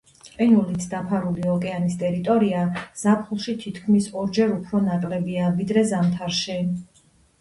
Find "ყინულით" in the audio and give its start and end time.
0.35-0.85